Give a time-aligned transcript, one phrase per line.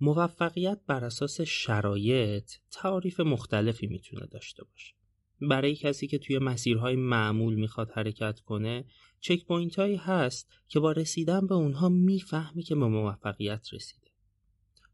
[0.00, 4.94] موفقیت بر اساس شرایط تعاریف مختلفی می‌تونه داشته باشه.
[5.40, 8.84] برای کسی که توی مسیرهای معمول می‌خواد حرکت کنه
[9.20, 14.10] چک پوینت هایی هست که با رسیدن به اونها می‌فهمی که به موفقیت رسیده.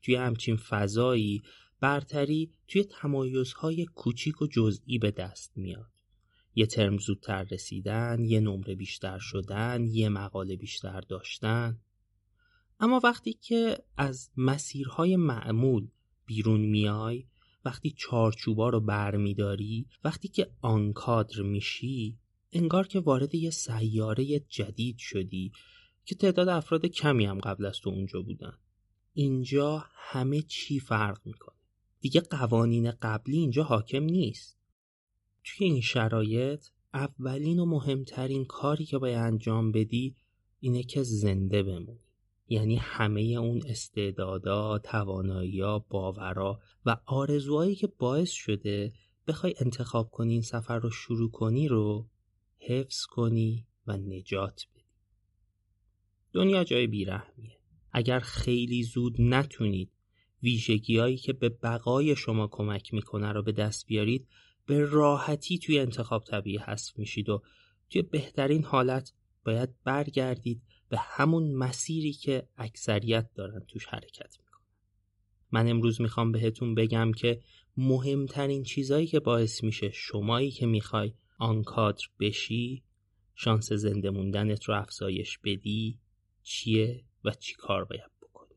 [0.02, 1.42] توی همچین فضایی
[1.80, 5.92] برتری توی تمایزهای کوچیک و جزئی به دست میاد.
[6.54, 11.80] یه ترم زودتر رسیدن، یه نمره بیشتر شدن، یه مقاله بیشتر داشتن.
[12.82, 15.88] اما وقتی که از مسیرهای معمول
[16.26, 17.24] بیرون میای
[17.64, 22.18] وقتی چارچوبا رو برمیداری وقتی که آنکادر میشی
[22.52, 25.52] انگار که وارد یه سیاره جدید شدی
[26.04, 28.58] که تعداد افراد کمی هم قبل از تو اونجا بودن.
[29.12, 31.56] اینجا همه چی فرق می‌کنه.
[32.00, 34.58] دیگه قوانین قبلی اینجا حاکم نیست.
[35.44, 40.16] توی این شرایط اولین و مهمترین کاری که باید انجام بدی
[40.60, 42.11] اینه که زنده بمونی.
[42.48, 48.92] یعنی همه اون استعدادا، توانایی باورا و آرزوهایی که باعث شده
[49.26, 52.08] بخوای انتخاب کنی این سفر رو شروع کنی رو
[52.58, 54.84] حفظ کنی و نجات بدی.
[56.32, 57.58] دنیا جای بیرحمیه.
[57.92, 59.90] اگر خیلی زود نتونید
[60.42, 64.28] ویژگیهایی که به بقای شما کمک می‌کنه رو به دست بیارید
[64.66, 67.42] به راحتی توی انتخاب طبیعی حذف میشید و
[67.90, 69.12] توی بهترین حالت
[69.44, 74.66] باید برگردید به همون مسیری که اکثریت دارن توش حرکت می‌کنن.
[75.52, 77.40] من امروز می‌خوام بهتون بگم که
[77.76, 82.82] مهمترین چیزایی که باعث میشه شمایی که می‌خوای آنکادر بشی
[83.34, 85.98] شانس زنده موندنت رو افزایش بدی
[86.42, 88.54] چیه و چی کار باید بکنی.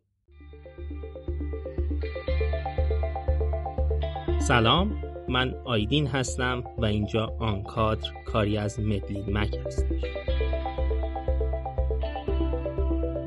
[4.40, 10.02] سلام من آیدین هستم و اینجا آنکادر کاری از مدلین مک هستش.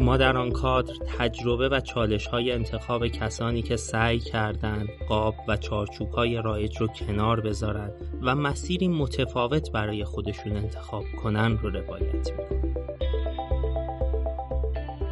[0.00, 5.56] ما در آن کادر تجربه و چالش های انتخاب کسانی که سعی کردند قاب و
[5.56, 12.30] چارچوب های رایج رو کنار بذارند و مسیری متفاوت برای خودشون انتخاب کنن رو روایت
[12.30, 12.74] می‌کنیم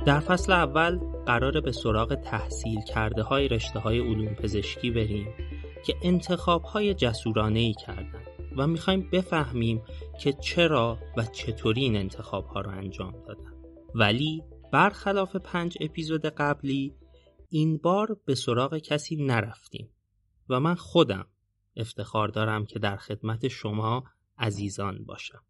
[0.06, 5.26] در فصل اول قرار به سراغ تحصیل کرده های رشته های علوم پزشکی بریم
[5.84, 8.22] که انتخاب های جسورانه ای کردن
[8.56, 9.82] و می‌خوایم بفهمیم
[10.20, 13.52] که چرا و چطوری این انتخاب ها رو انجام دادن.
[13.94, 16.94] ولی برخلاف پنج اپیزود قبلی
[17.48, 19.90] این بار به سراغ کسی نرفتیم
[20.48, 21.26] و من خودم
[21.76, 24.04] افتخار دارم که در خدمت شما
[24.38, 25.42] عزیزان باشم.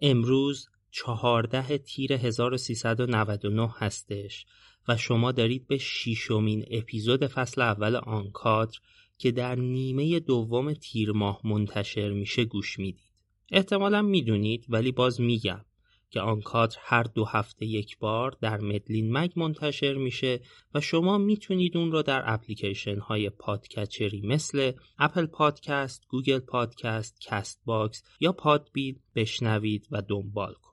[0.00, 4.46] امروز چهارده تیر 1399 هستش
[4.88, 8.78] و شما دارید به شیشمین اپیزود فصل اول آنکادر
[9.18, 13.12] که در نیمه دوم تیر ماه منتشر میشه گوش می‌دید.
[13.50, 15.64] احتمالا می‌دونید ولی باز میگم
[16.10, 20.40] که آن کادر هر دو هفته یک بار در مدلین مگ منتشر میشه
[20.74, 27.20] و شما می‌تونید اون رو در اپلیکیشن های podcatcher ی مثل Apple Podcast، Google Podcast،
[27.20, 30.68] Castbox یا Podbean بشنوید و دنبال کنید.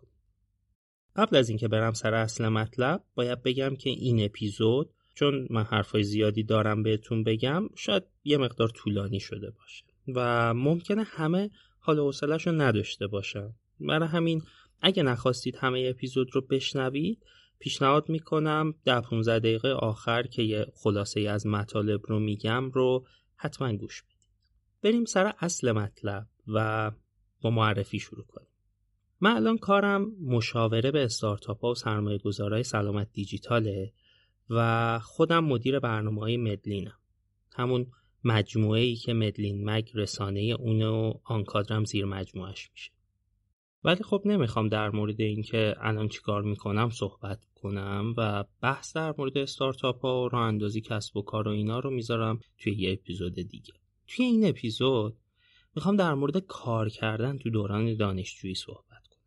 [1.15, 6.03] قبل از اینکه برم سر اصل مطلب باید بگم که این اپیزود چون من حرفای
[6.03, 9.85] زیادی دارم بهتون بگم شاید یه مقدار طولانی شده باشه
[10.15, 14.41] و ممکنه همه حال حوصله‌شو نداشته باشن برای همین
[14.81, 17.25] اگه نخواستید همه اپیزود رو بشنوید
[17.59, 23.05] پیشنهاد می‌کنم در 15 دقیقه آخر که یه خلاصه از مطالب رو میگم رو
[23.35, 24.15] حتما گوش بدید.
[24.81, 26.91] بریم سر اصل مطلب و
[27.41, 28.47] با معرفی شروع کنیم.
[29.21, 33.93] من الان کارم مشاوره به استارتاپ ها و سرمایه گذارای سلامت دیجیتاله
[34.49, 36.99] و خودم مدیر برنامه های مدلینم.
[37.55, 37.87] همون
[38.23, 42.91] مجموعه ای که مدلین مگ رسانه اون و آنکادرم زیر مجموعش میشه.
[43.85, 49.37] ولی خب نمی‌خوام در مورد اینکه الان چیکار می‌کنم صحبت کنم و بحث در مورد
[49.37, 53.33] استارتاپ ها و راه اندازی کسب و کار و اینا رو می‌ذارم توی یه اپیزود
[53.33, 53.73] دیگه.
[54.07, 55.17] توی این اپیزود
[55.75, 59.21] می‌خوام در مورد کار کردن تو دوران دانشجویی صحبت کنم.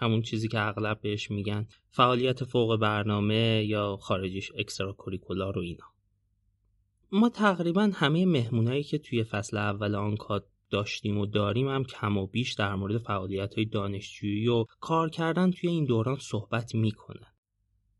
[0.00, 5.86] همون چیزی که اغلب بهش میگن فعالیت فوق برنامه یا خارجیش اکسترا کوریکولار و اینا.
[7.12, 10.16] ما تقریبا همه مهمونایی که توی فصل اول آن
[10.70, 15.50] داشتیم و داریم هم کم و بیش در مورد فعالیت های دانشجویی و کار کردن
[15.50, 17.32] توی این دوران صحبت می‌کنن.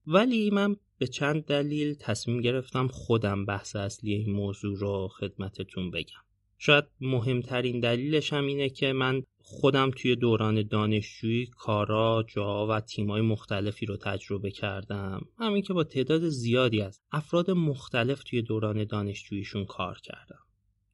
[0.06, 6.22] ولی من به چند دلیل تصمیم گرفتم خودم بحث اصلی این موضوع رو خدمتتون بگم.
[6.58, 13.20] شاید مهمترین دلیلش هم اینه که من خودم توی دوران دانشجویی کارا جا و تیمای
[13.20, 15.20] مختلفی رو تجربه کردم.
[15.38, 20.47] همین که با تعداد زیادی از افراد مختلف توی دوران دانشجوییشون کار کردم.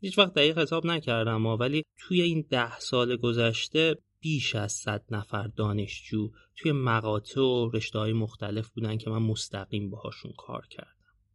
[0.05, 5.47] هیچ وقت دقیق حساب نکردم ولی توی این ده سال گذشته بیش از صد نفر
[5.47, 10.91] دانشجو توی مقاطع و رشته های مختلف بودن که من مستقیم باهاشون کار کردم.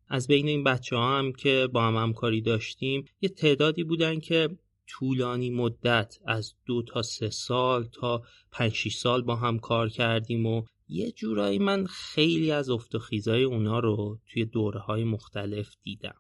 [0.08, 4.50] از بین این بچه ها هم که با هم همکاری داشتیم یه تعدادی بودن که
[4.88, 10.46] طولانی مدت از دو تا سه سال تا پنج شیش سال با هم کار کردیم
[10.46, 16.16] و یه جورایی من خیلی از افت و اونا رو توی دوره های مختلف دیدم.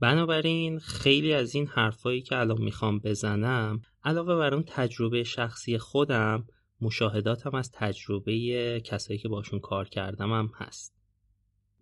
[0.00, 6.46] بنابراین خیلی از این حرفایی که الان می‌خوام بزنم علاوه بر اون تجربه شخصی خودم
[6.80, 10.94] مشاهداتم از تجربه کسایی که باشون کار کردم هم هست.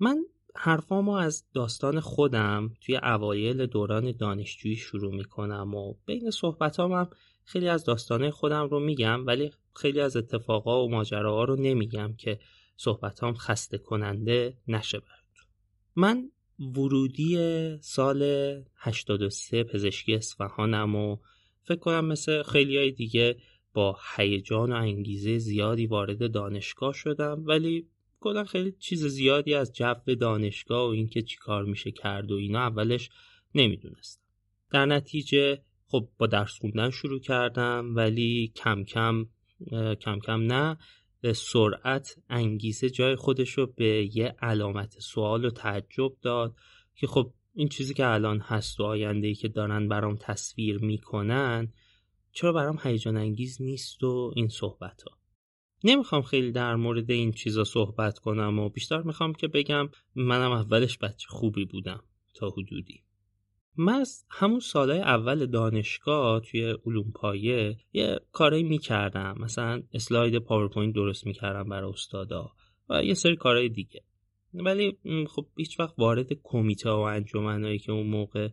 [0.01, 0.25] من
[0.57, 7.11] حرفامو از داستان خودم توی اوایل دوران دانشجویی شروع می‌کنم و بین صحبتام هم
[7.45, 12.39] خیلی از داستانه خودم رو میگم ولی خیلی از اتفاقا و ماجراها رو نمیگم که
[12.77, 15.47] صحبتام خسته کننده نشه براتون
[15.97, 17.39] من ورودی
[17.81, 18.23] سال
[18.77, 21.17] 83 پزشکی اصفهانم و
[21.63, 23.37] فکر کنم مثل خیلی های دیگه
[23.75, 27.87] با هیجان و انگیزه زیادی وارد دانشگاه شدم ولی
[28.21, 32.61] کلا خیلی چیز زیادی از جو دانشگاه و اینکه چی کار میشه کرد و اینا
[32.61, 33.11] اولش
[33.55, 34.23] نمی‌دونستم.
[34.71, 39.27] در نتیجه خب با درس خوندن شروع کردم ولی کم کم
[40.01, 40.79] کم کم نه.
[41.25, 46.57] به سرعت انگیزه جای خودش رو به یه علامت سوال و تعجب داد
[46.95, 51.73] که خب این چیزی که الان هست و آینده ای که دارن برام تصویر می‌کنن
[52.33, 55.19] چرا برام هیجان انگیز نیست و این صحبت ها
[55.85, 60.99] نمی‌خوام خیلی در مورد این چیزا صحبت کنم و بیشتر می‌خوام که بگم منم اولش
[60.99, 62.03] بچه خوبی بودم
[62.35, 63.03] تا حدودی.
[63.77, 69.37] من همون سالهای اول دانشگاه توی علوم پایه یه کارایی می‌کردم.
[69.41, 72.51] مثلا اسلاید PowerPoint درست می‌کردم برای استادا
[72.91, 74.03] و یه سری کارهای دیگه.
[74.55, 74.99] ولی
[75.29, 78.49] خب هیچ وقت وارد کمیته و انجمنایی که اون موقع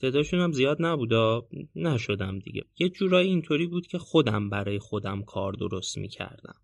[0.00, 2.64] تعدادشون هم زیاد نبودا نشدم دیگه.
[2.78, 6.54] یه جورایی اینطوری بود که خودم برای خودم کار درست می‌کردم.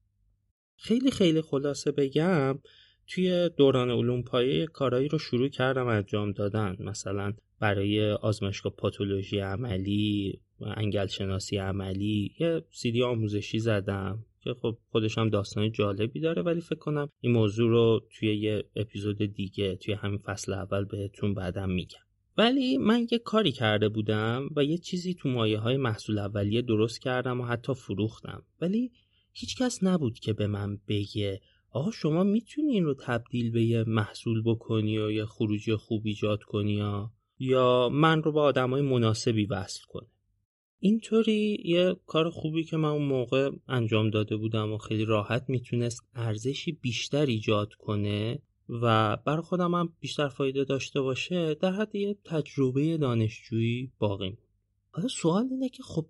[0.77, 2.59] خیلی خیلی خلاصه بگم
[3.09, 6.77] توی دوران علوم پایه کارایی رو شروع کردم انجام دادن.
[6.81, 15.19] مثلا برای آزمایشگاه پاتولوژی عملی انگل شناسی عملی یه سیدی آموزشی زدم که خب خودش
[15.19, 19.95] هم داستان جالبی داره ولی فکر کنم این موضوع رو توی یه اپیزود دیگه توی
[19.95, 21.99] همین فصل اول بهتون بعدم میگم.
[22.39, 27.01] ولی من یه کاری کرده بودم و یه چیزی تو مایه های محصول اولیه درست
[27.01, 28.43] کردم و حتی فروختم.
[28.61, 28.93] ولی
[29.33, 34.43] هیچکس نبود که به من بگه آقا شما می‌تونی این رو تبدیل به یه محصول
[34.43, 39.81] بکنی و یه خروجی خوب ایجاد کنی یا؟ یا من رو با آدمای مناسبی وصل
[39.89, 40.07] کنه؟
[40.79, 46.01] اینطوری یه کار خوبی که من اون موقع انجام داده بودم و خیلی راحت می‌تونست
[46.15, 52.17] ارزشی بیشتر ایجاد کنه و بر خودم هم بیشتر فایده داشته باشه در حد یه
[52.25, 54.49] تجربه دانشجویی باقی بود
[54.91, 56.07] حالا سوال اینه که خب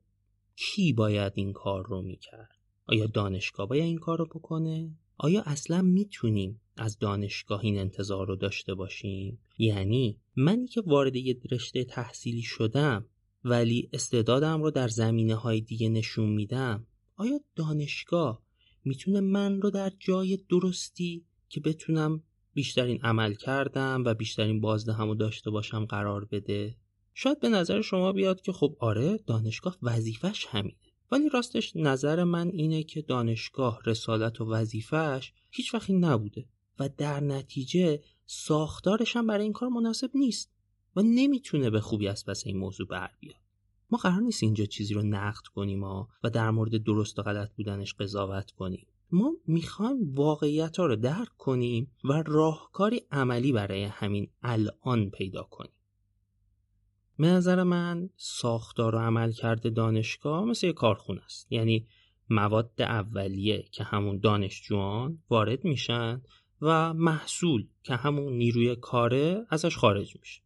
[0.57, 2.57] کی باید این کار رو می‌کرد؟
[2.87, 8.37] آیا دانشگاه باید این کار رو بکنه؟ آیا اصلا می‌تونیم از دانشگاه این انتظار رو
[8.37, 13.07] داشته باشیم؟ یعنی منی که وارد یه رشته تحصیلی شدم
[13.45, 16.87] ولی استعدادم رو در زمینه های دیگه نشون میدم.
[17.17, 18.43] آیا دانشگاه
[18.85, 22.23] می‌تونه من رو در جای درستی که بتونم
[22.55, 26.77] بیشترین عمل کردم و بیشترین بازده رو داشته باشم قرار بده؟
[27.15, 30.86] شاید به نظر شما بیاد که خب آره دانشگاه وظیفش همینه.
[31.11, 36.47] ولی راستش نظر من اینه که دانشگاه رسالت و وظیفش هیچ وقتی نبوده
[36.79, 40.53] و در نتیجه ساختارش هم برای این کار مناسب نیست
[40.97, 43.41] و نمی‌تونه به خوبی از پس این موضوع بر بیاد.
[43.91, 47.95] ما قرار نیست اینجا چیزی رو نقد کنیم و در مورد درست و غلط بودنش
[47.95, 48.87] قضاوت کنیم.
[49.13, 55.73] ما می‌خوایم واقعیت ها رو درک کنیم و راهکاری عملی برای همین الان پیدا کنیم.
[57.19, 61.53] به نظر من ساختار و عمل کرده دانشگاه مثل یه کارخونه است.
[61.53, 61.87] یعنی
[62.31, 66.23] مواد اولیه که همون دانشجویان وارد میشن
[66.61, 70.43] و محصول که همون نیروی کاره ازش خارج میشه.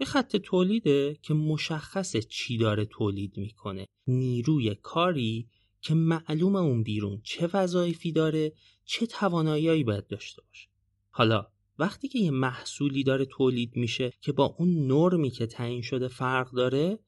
[0.00, 3.86] یه خط تولیده که مشخصه چی داره تولید می‌کنه.
[4.06, 5.48] نیروی کاری
[5.80, 8.52] که معلوم اون بیرون چه وظایفی داره
[8.84, 10.68] چه توانایی باید داشته باشه.
[11.10, 11.46] حالا
[11.80, 16.50] وقتی که یه محصولی داره تولید میشه که با اون نرمی که تعیین شده فرق
[16.50, 16.98] داره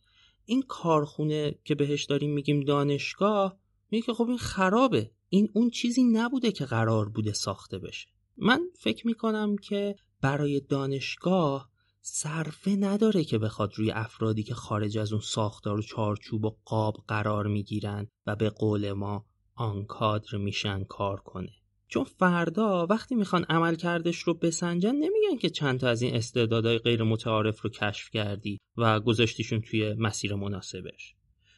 [0.45, 3.59] این کارخونه که بهش داریم میگیم دانشگاه
[3.91, 5.11] میگه که خب این خرابه.
[5.29, 8.09] این اون چیزی نبوده که قرار بوده ساخته بشه.
[8.37, 15.13] من فکر می‌کنم که برای دانشگاه صرفه نداره که بخواد روی افرادی که خارج از
[15.13, 21.21] اون ساختار و چارچوب و قاب قرار می‌گیرن و به قول ما آنکادر میشن کار
[21.21, 21.62] کنه.
[21.93, 26.79] چون فردا وقتی می‌خوان عمل کردش رو بسنجن نمیگن که چند تا از این استعدادهای
[26.79, 31.15] غیر متعارف رو کشف کردی و گذاشتیشون توی مسیر مناسبش.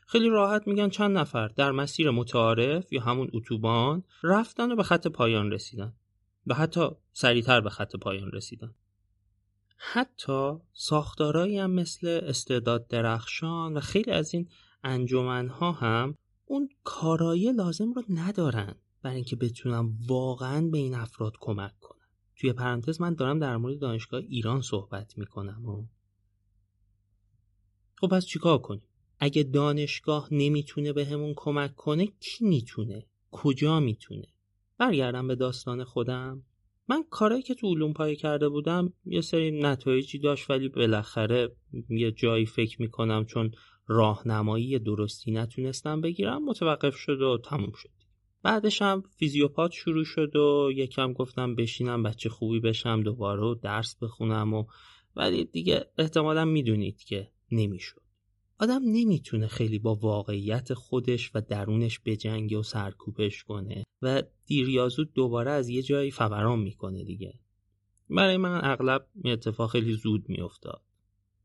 [0.07, 5.07] خیلی راحت میگن چند نفر در مسیر متعارف یا همون اتوبان رفتن و به خط
[5.07, 5.93] پایان رسیدن.
[6.47, 8.75] و حتی سریعتر به خط پایان رسیدن.
[9.77, 14.49] حتی ساختارایی هم مثل استعداد درخشان و خیلی از این
[14.85, 16.15] انجمنها هم
[16.45, 18.75] اون کارایی لازم رو ندارن.
[19.05, 22.01] برای اینکه بتونم واقعا به این افراد کمک کنم.
[22.37, 25.87] توی پرانتز من دارم در مورد دانشگاه ایران صحبت می‌کنم و
[28.01, 28.83] خب پس چیکار کنیم؟
[29.19, 34.27] اگه دانشگاه نمی‌تونه به همون کمک کنه کی می‌تونه؟ کجا می‌تونه؟
[34.79, 36.43] برگردم به داستان خودم.
[36.89, 41.57] من کارایی که تو علوم کرده بودم یه سری نتایجی داشت ولی بالاخره
[41.89, 43.53] یه جایی فکر می‌کنم چون
[43.87, 48.04] راهنمایی درستی نتونستم بگیرم متوقف شد و تموم شد.
[48.45, 54.55] بعدش هم فیزیوپات شروع شد و یکم گفتم بشینم بچه خوبی بشم دوباره درس بخونم
[54.55, 54.65] و
[55.17, 58.01] ولی دیگه احتمالا می‌دونید که نمی‌شد.
[58.59, 64.89] آدم نمی‌تونه خیلی با واقعیت خودش و درونش بجنگه و سرکوبش کنه و دیر یا
[64.89, 67.35] زود دوباره از یه جایی فوران می‌کنه دیگه.
[68.11, 70.83] برای من اغلب اتفاق خیلی زود میافتاد.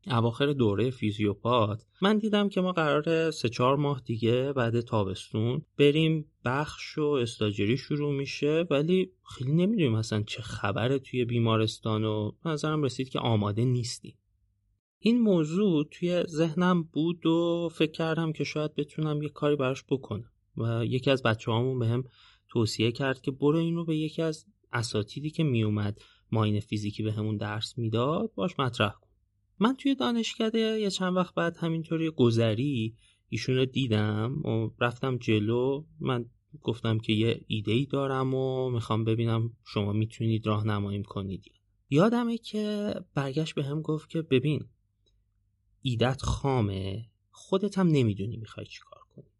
[0.06, 6.24] اواخر دوره فیزیوپات من دیدم که ما قرار سه چهار ماه دیگه بعد تابستون بریم
[6.44, 12.82] بخش و استاجری شروع میشه ولی خیلی نمی‌دونیم اصلا چه خبره توی بیمارستان و نظرم
[12.82, 14.16] رسید که آماده نیستیم.
[14.98, 20.30] این موضوع توی ذهنم بود و فکر کردم که شاید بتونم یه کاری براش بکنم
[20.56, 22.04] و یکی از بچه هامون به هم
[22.48, 26.00] توصیه کرد که برو اینو به یکی از اساتیدی که میومد
[26.32, 29.09] ماین فیزیکی به همون درس می‌داد باش مطرح کن.
[29.60, 32.96] من توی دانشکده یه چند وقت بعد همینطوری گذری
[33.28, 35.84] ایشون رو دیدم و رفتم جلو.
[36.00, 36.24] من
[36.62, 41.44] گفتم که یه ایده ای دارم و می‌خوام ببینم شما می‌تونید راهنماییم کنید.
[41.90, 44.68] یادمه که برگشت به هم گفت که ببین
[45.82, 49.30] ایدت خامه خودت هم نمی‌دونی می‌خوای چیکار کنی.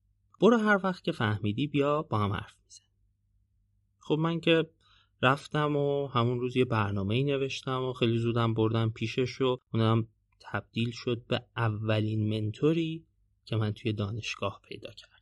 [0.40, 2.84] برو هر وقت که فهمیدی بیا با هم حرف میزن
[3.98, 4.70] خب من که
[5.22, 10.08] رفتم و همون روز یه برنامه ای نوشتم و خیلی زودم بردم پیشش و اونم
[10.40, 13.06] تبدیل شد به اولین منتوری
[13.44, 15.20] که من توی دانشگاه پیدا کردم.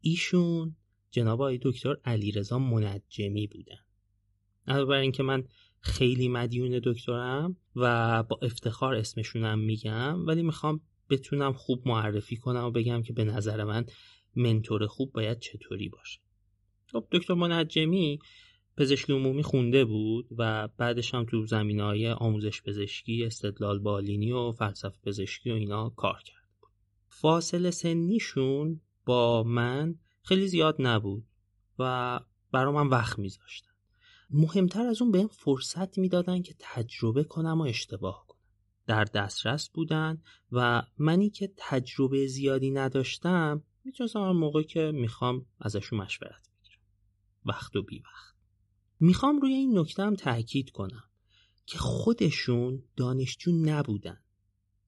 [0.00, 0.76] ایشون
[1.10, 3.91] جناب آقای دکتر علیرضا منجمی بودن.
[4.66, 5.44] علاوه بر اینکه من
[5.80, 12.70] خیلی مدیون دکترم و با افتخار اسمشونم میگم ولی می‌خوام بتونم خوب معرفی کنم و
[12.70, 13.86] بگم که به نظر من
[14.36, 16.20] منتور خوب باید چطوری باشه.
[16.86, 18.18] خب دکتر منجمی
[18.76, 24.52] پزشکی عمومی خونده بود و بعدش هم تو زمین های آموزش پزشکی استدلال بالینی و
[24.52, 26.48] فلسفه پزشکی و اینا کار کرد.
[27.08, 31.24] فاصله سنیشون با من خیلی زیاد نبود
[31.78, 32.20] و
[32.52, 33.71] برا من وقت میذاشتن.
[34.32, 38.38] مهمتر از اون بهم فرصت می‌دادن که تجربه کنم و اشتباه کنم.
[38.86, 40.22] در دسترس بودن
[40.52, 46.80] و منی که تجربه زیادی نداشتم می‌تونستم هر موقع که می‌خوام ازشون مشورت بگیرم.
[47.44, 48.34] وقت و بی وقت
[49.00, 51.04] می‌خوام روی این نکته هم تاکید کنم
[51.66, 54.20] که خودشون دانشجو نبودن.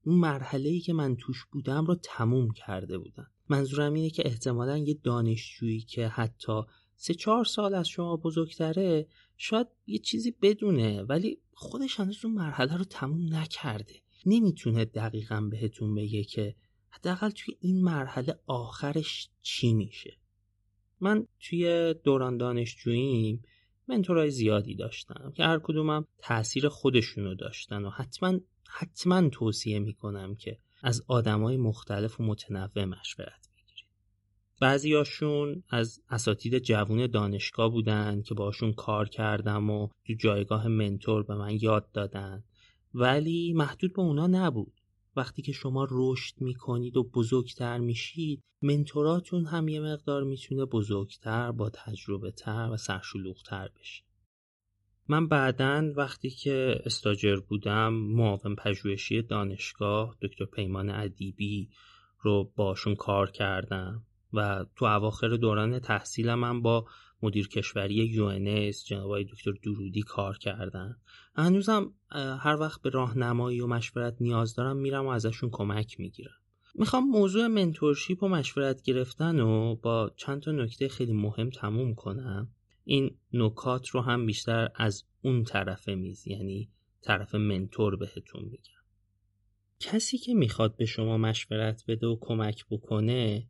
[0.05, 3.27] اون مرحله ای که من توش بودم رو تموم کرده بودن.
[3.49, 6.63] منظورم اینه که احتمالا یه دانشجویی که حتی
[6.97, 12.77] سه چهار سال از شما بزرگتره شاید یه چیزی بدونه ولی خودش هنوز اون مرحله
[12.77, 13.95] رو تموم نکرده.
[14.27, 16.55] نمی‌تونه دقیقا بهتون بگه که
[16.91, 20.19] حداقل توی این مرحله آخرش چی میشه.
[21.01, 23.43] من توی دوران دانشجوییم
[23.89, 30.59] منتورای زیادی داشتم که هر کدومم تاثیر خودشونو داشتن و حتما حتما توصیه می‌کنم که
[30.83, 33.44] از آدمای مختلف و متنوع مشورت
[34.65, 41.35] بعضیاشون از اساتید جوون دانشگاه بودن که باشون کار کردم و تو جایگاه منتور به
[41.35, 42.45] من یاد دادن.
[42.95, 44.73] ولی محدود به اونا نبود.
[45.17, 51.71] وقتی که شما رشد می‌کنید و بزرگتر میشید منتوراتون هم یه مقدار می‌تونه بزرگتر با
[51.71, 54.05] تجربه تر و سرشلوغتر بشه.
[55.09, 61.69] من بعدا وقتی که استاجر بودم معاون پژوهشی دانشگاه دکتر پیمان ادیبی
[62.21, 64.03] رو باشون کار کردم.
[64.35, 66.87] و تو اواخر دوران تحصیلم من با
[67.23, 70.97] مدیر کشوری یونس جناب دکتر درودی کار کردم
[71.37, 71.93] هنوزم
[72.41, 76.35] هر وقت به راهنمایی و مشورت نیاز دارم میرم و ازشون کمک می‌گیرم.
[76.75, 82.49] می‌خوام موضوع منتورشیپ و مشورت گرفتن و با چند تا نکته خیلی مهم تموم کنم.
[82.85, 86.71] این نکات رو هم بیشتر از اون طرف میز یعنی
[87.03, 88.85] طرف منتور بهتون میگم.
[89.81, 93.47] کسی که می‌خواد به شما مشورت بده و کمک بکنه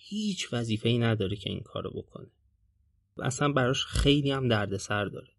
[0.00, 2.30] هیچ وظیفه ای نداره که این کارو بکنه.
[3.22, 5.32] اصلا براش خیلی هم دردسر داره.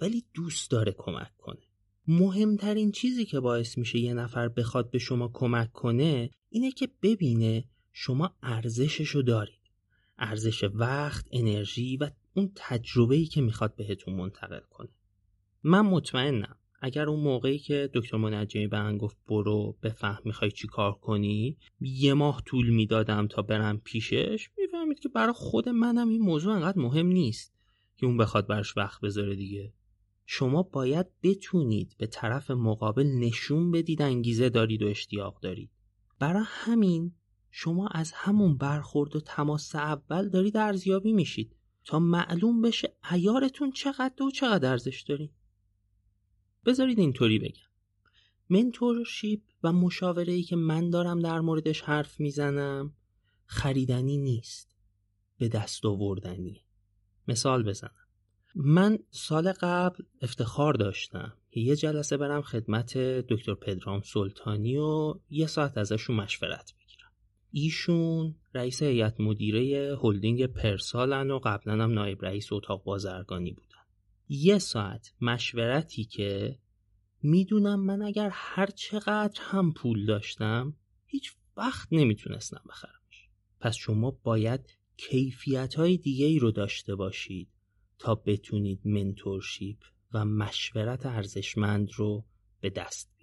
[0.00, 1.62] ولی دوست داره کمک کنه.
[2.08, 7.64] مهمترین چیزی که باعث میشه یه نفر بخواد به شما کمک کنه اینه که ببینه
[7.92, 9.60] شما ارزششو دارید.
[10.18, 14.90] ارزش وقت، انرژی و اون تجربه ای که می‌خواد بهتون منتقل کنه.
[15.62, 20.68] من مطمئنم اگر اون موقعی که دکتر منجمی به من گفت برو بفهم می‌خوای چی
[20.68, 26.22] کار کنی یه ماه طول می‌دادم تا برم پیشش می‌فهمید که برای خود منم این
[26.22, 27.54] موضوع انقدر مهم نیست
[27.96, 29.72] که اون بخواد براش وقت بذاره دیگه.
[30.26, 35.70] شما باید بتونید به طرف مقابل نشون بدید انگیزه دارید و اشتیاق دارید.
[36.18, 37.12] برای همین
[37.50, 44.22] شما از همون برخورد و تماس اول دارید ارزیابی میشید تا معلوم بشه ایارتون چقدر
[44.22, 45.30] و چقدر ارزش دارید
[46.66, 47.70] بذارید اینطوری بگم.
[48.50, 52.94] منتورشیپ و مشاوره ای که من دارم در موردش حرف می‌زنم
[53.46, 54.76] خریدنی نیست.
[55.38, 56.60] به دست آوردنیه.
[57.28, 57.90] مثال بزنم.
[58.54, 65.46] من سال قبل افتخار داشتم که یه جلسه برم خدمت دکتر پدرام سلطانی و یه
[65.46, 67.12] ساعت ازشون مشورت بگیرم.
[67.50, 73.73] ایشون رئیس هیئت مدیره هلدینگ پرسالن و قبلا هم نایب رئیس اتاق بازرگانی بودن
[74.28, 76.58] یه ساعت مشورتی که
[77.22, 80.76] می‌دونم من اگر هر چقدر هم پول داشتم
[81.06, 83.28] هیچ وقت نمی‌تونستم بخرمش.
[83.60, 84.60] پس شما باید
[84.96, 87.48] کیفیت های دیگه ای رو داشته باشید
[87.98, 89.78] تا بتونید منتورشیپ
[90.12, 92.24] و مشورت ارزشمند رو
[92.60, 93.13] به دست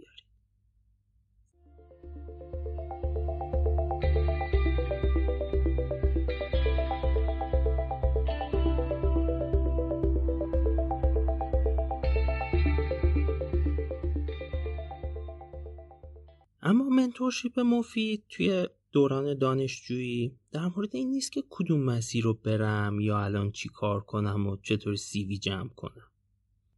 [16.91, 20.37] منتورشیپ مفید توی دوران دانشجویی.
[20.51, 24.57] در مورد این نیست که کدوم مسیر رو برم یا الان چی کار کنم و
[24.63, 26.07] چطور سیوی جمع کنم.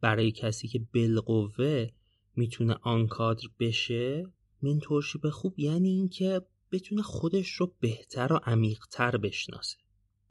[0.01, 1.87] برای کسی که بالقوه
[2.35, 4.25] می‌تونه آنکادر بشه
[4.61, 9.77] منتورشیپ خوب یعنی اینکه بتونه خودش رو بهتر و عمیقتر بشناسه.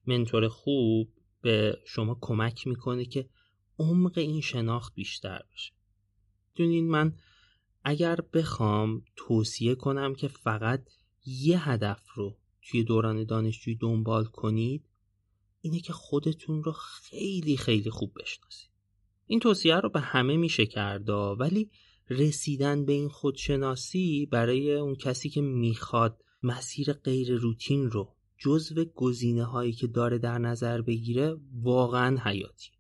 [0.07, 3.29] منتور خوب به شما کمک می‌کنه که
[3.79, 5.73] عمق این شناخت بیشتر بشه.
[6.55, 7.17] دونین من
[7.85, 10.89] اگر بخوام توصیه کنم که فقط
[11.25, 14.85] یه هدف رو توی دوران دانشجویی دنبال کنید
[15.61, 18.71] اینه که خودتون رو خیلی خیلی خوب بشناسید.
[19.27, 21.71] این توصیه رو به همه میشه کردا ولی
[22.11, 29.45] رسیدن به این خودشناسی برای اون کسی که می‌خواد مسیر غیر روتین رو جزو گزینه
[29.45, 32.71] هایی که داره در نظر بگیره واقعا حیاتی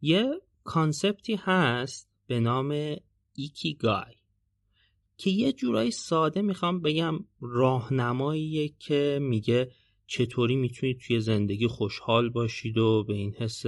[0.00, 2.96] یه کانسپتی هست به نام
[3.34, 4.14] ایکی گای
[5.22, 9.70] که یه جورایی ساده می‌خوام بگم راهنماییه که میگه
[10.06, 13.62] چطوری می‌تونید توی زندگی خوشحال باشید و به این حس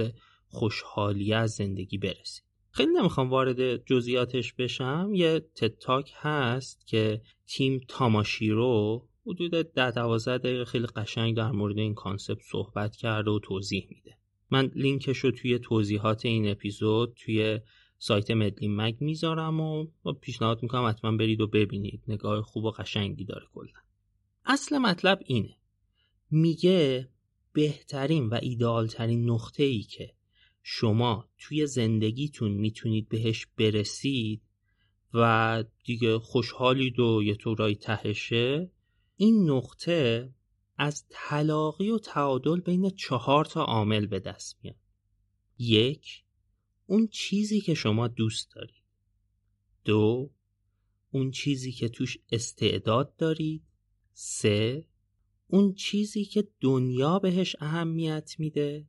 [0.47, 2.43] خوشحالی از زندگی برسید.
[2.71, 5.11] خیلی نمی‌خوام وارد جزئیاتش بشم.
[5.13, 11.77] یه TED Talk هست که تیم تاماشیرو حدود ده دوازده دقیقه خیلی قشنگ در مورد
[11.77, 14.17] این concept صحبت کرده و توضیح میده.
[14.51, 17.59] من لینکش رو توی توضیحات این اپیزود توی
[18.07, 19.87] سایت مدلین مگ می‌ذارم و
[20.21, 22.03] پیشنهاد می‌کنم حتما برید و ببینید.
[22.07, 23.79] نگاه خوب و قشنگی داره کلا.
[24.45, 25.57] اصل مطلب اینه.
[26.31, 27.09] میگه
[27.53, 30.13] بهترین و ایدئالترین نقطه ای که
[30.63, 34.41] شما توی زندگیتون می‌تونید بهش برسید
[35.13, 38.71] و دیگه خوشحالید و یه طورایی تهشه
[39.15, 40.33] این نقطه
[40.77, 44.75] از تلاقی و تعادل بین چهار تا عامل به دست میاد.
[45.57, 46.24] یک
[46.85, 48.83] اون چیزی که شما دوست دارید.
[49.85, 50.31] دو
[51.11, 53.63] اون چیزی که توش استعداد دارید.
[54.13, 54.87] سه
[55.47, 58.87] اون چیزی که دنیا بهش اهمیت میده.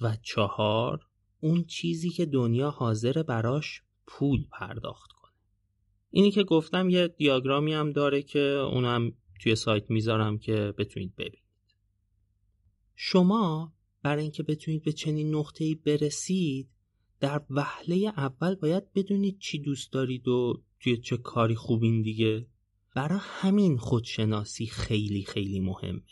[0.00, 1.06] و چهار
[1.40, 5.32] اون چیزی که دنیا حاضر براش پول پرداخت کنه.
[6.10, 11.44] اینی که گفتم یه دیاگرامی هم داره که اونم توی سایت می‌ذارم که بتونید ببینید.
[12.94, 16.68] شما برای اینکه بتونید به چنین نقطه‌ای برسید
[17.20, 22.46] در وهله اول باید بدونید چی دوست دارید و توی چه کاری خوبین دیگه.
[22.94, 26.02] برای همین خودشناسی خیلی خیلی مهمه.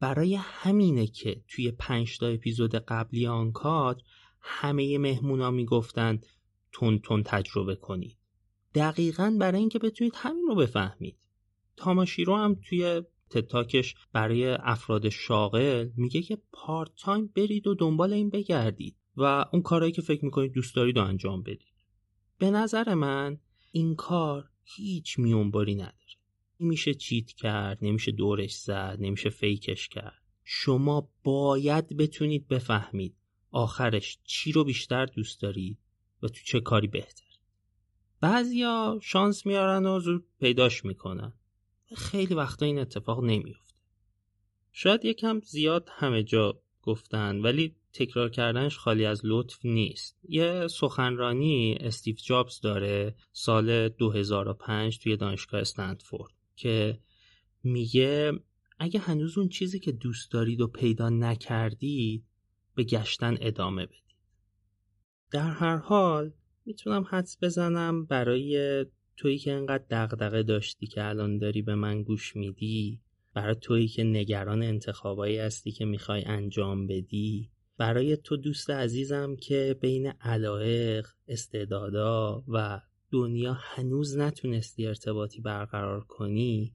[0.00, 4.02] برای همینه که توی پنج تا اپیزود قبلی آن کار
[4.40, 6.20] همه مهمونا می‌گفتن
[6.72, 8.16] تون تون تجربه کنید.
[8.74, 11.16] دقیقا برای اینکه بتونید همین رو بفهمید.
[11.76, 18.30] تاماشیرو هم توی تتاکش برای افراد شاغل میگه که پارت تایم برید و دنبال این
[18.30, 18.96] بگردید.
[19.20, 21.74] و اون کارهایی که فکر می‌کنید دوست دارید و انجام بدید.
[22.38, 23.38] به نظر من
[23.72, 25.94] این کار هیچ میونباری نداره.
[26.60, 30.22] نمیشه چیت کرد نمیشه دورش زد نمیشه فیکش کرد.
[30.44, 33.16] شما باید بتونید بفهمید
[33.50, 35.78] آخرش چی رو بیشتر دوست دارید
[36.22, 37.24] و تو چه کاری بهتر.
[38.20, 41.32] بعضیا شانس میارن و زود پیداش می‌کنن.
[41.96, 43.74] خیلی وقتا این اتفاق نمیفته
[44.72, 50.18] شاید یکم زیاد همه جا گفتن ولی تکرار کردنش خالی از لطف نیست.
[50.28, 56.98] یه سخنرانی استیو جابز داره سال 2005 توی دانشگاه استنفورد که
[57.62, 58.32] میگه
[58.78, 62.24] اگه هنوز اون چیزی که دوست دارید و پیدا نکردید
[62.74, 64.00] به گشتن ادامه بدید.
[65.30, 66.32] در هر حال
[66.66, 72.36] می‌تونم حدس بزنم برای تویی که انقدر دغدغه داشتی که الان داری به من گوش
[72.36, 73.00] میدی
[73.34, 77.50] برای تویی که نگران انتخابایی هستی که می‌خوای انجام بدی.
[77.80, 86.74] برای تو دوست عزیزم که بین علایق، استعدادا و دنیا هنوز نتونستی ارتباطی برقرار کنی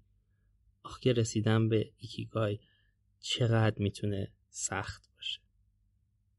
[0.84, 2.60] آخ که رسیدن به ایکیگای
[3.20, 5.42] چقدر می‌تونه سخت باشه.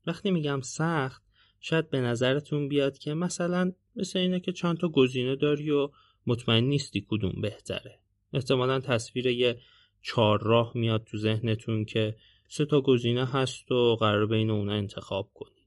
[0.06, 1.22] وقتی میگم سخت
[1.60, 5.90] شاید به نظرتون بیاد که مثلا مثل اینه که چند تا گزینه داری و
[6.26, 8.00] مطمئن نیستی کدوم بهتره.
[8.32, 9.60] احتمالا تصویر یه
[10.02, 12.16] چهار راه میاد تو ذهنتون که
[12.48, 15.66] سه تا گزینه هست و قرار بین اونا انتخاب کنی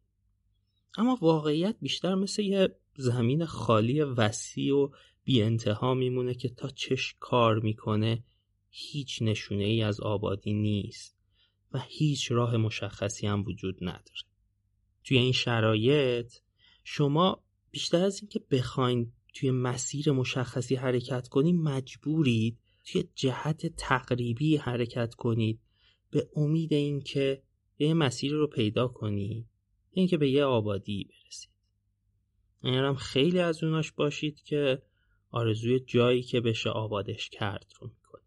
[0.98, 4.90] اما واقعیت بیشتر مثل یه زمین خالی وسیع و
[5.24, 8.24] بی انتها میمونه که تا چش کار می‌کنه
[8.70, 11.20] هیچ نشونه ای از آبادی نیست
[11.72, 14.22] و هیچ راه مشخصی هم وجود نداره.
[15.04, 16.34] توی این شرایط
[16.84, 25.14] شما بیشتر از اینکه بخواین توی مسیر مشخصی حرکت کنید مجبورید توی جهت تقریبی حرکت
[25.16, 25.60] کنید.
[26.12, 27.44] به امید اینکه
[27.80, 29.46] یه مسیر رو پیدا کنید
[29.92, 31.50] اینکه به یه آبادی برسید
[32.64, 34.82] هم خیلی از اوناش باشید که
[35.32, 38.26] آرزوی جایی که بشه آبادش کرد رو می‌کنید.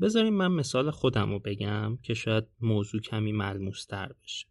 [0.00, 4.46] بذاریم من مثال خودم رو بگم که شاید موضوع کمی ملموستر بشه.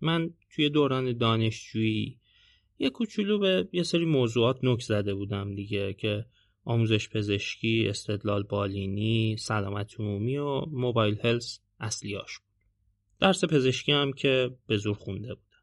[0.00, 2.20] من توی دوران دانشجویی
[2.78, 6.26] یه کوچولو به یه سری موضوعات نک زده بودم دیگه که
[6.66, 12.66] آموزش پزشکی، استدلال بالینی، سلامت عمومی و موبایل هلس اصلیاش بود.
[13.20, 15.62] درس پزشکی هم که به زور خونده بودم.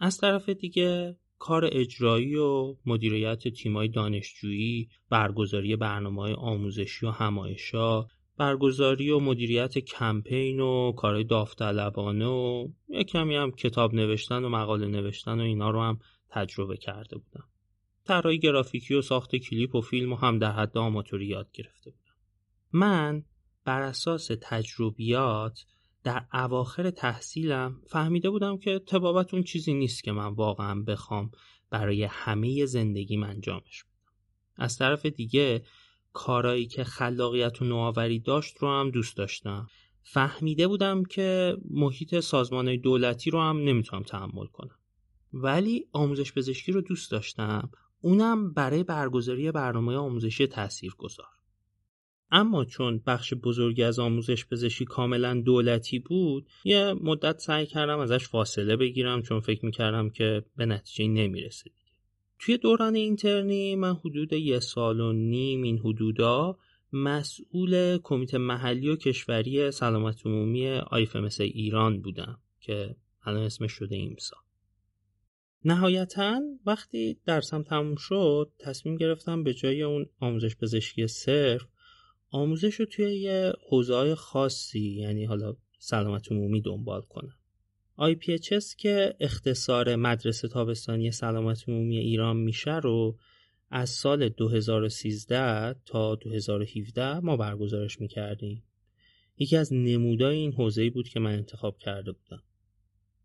[0.00, 8.06] از طرف دیگه کار اجرایی و مدیریت تیمای دانشجویی، برگزاری برنامه های آموزشی و همایشا،
[8.36, 14.86] برگزاری و مدیریت کمپین و کارهای داوطلبانه و یه کمی هم کتاب نوشتن و مقاله
[14.86, 15.98] نوشتن و اینا رو هم
[16.30, 17.44] تجربه کرده بودم.
[18.08, 22.14] طراحی گرافیکی و ساخت کلیپ و فیلم و هم در حد آماتوری یاد گرفته بودم.
[22.72, 23.24] من
[23.64, 25.64] بر اساس تجربیات
[26.04, 31.30] در اواخر تحصیلم فهمیده بودم که تبابت اون چیزی نیست که من واقعا بخوام
[31.70, 34.12] برای همه زندگیم انجامش بدم.
[34.56, 35.62] از طرف دیگه
[36.12, 39.66] کارایی که خلاقیت و نوآوری داشت رو هم دوست داشتم.
[40.02, 44.78] فهمیده بودم که محیط سازمان دولتی رو هم نمی‌تونم تحمل کنم.
[45.32, 51.26] ولی آموزش پزشکی رو دوست داشتم اونم برای برگزاری برنامه آموزشی تأثیر گذار.
[52.30, 58.28] اما چون بخش بزرگی از آموزش پزشکی کاملا دولتی بود یه مدت سعی کردم ازش
[58.28, 61.70] فاصله بگیرم چون فکر می‌کردم که به نتیجه نمی‌رسه
[62.38, 66.58] توی دوران اینترنی من حدود یه سال و نیم این حدودا
[66.92, 74.36] مسئول کمیته محلی و کشوری سلامت عمومی آیفمس ایران بودم که الان اسمش شده ایمسا
[75.64, 81.62] نهایتا وقتی درسم تموم شد تصمیم گرفتم به جای اون آموزش پزشکی صرف
[82.30, 87.34] آموزش رو توی یه حوزه خاصی یعنی حالا سلامت عمومی دنبال کنم.
[87.98, 93.18] IPHS که اختصار مدرسه تابستانی سلامت عمومی ایران میشه رو
[93.70, 98.62] از سال 2013 تا 2017 ما برگزارش می‌کردیم.
[99.38, 102.42] یکی از نمودای این حوزه‌ای بود که من انتخاب کرده بودم.